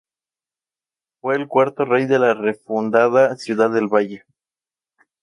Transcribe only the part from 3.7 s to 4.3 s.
Valle.